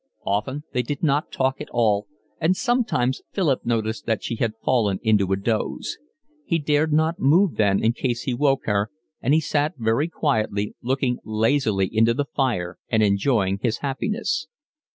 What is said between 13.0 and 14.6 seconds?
enjoying his happiness.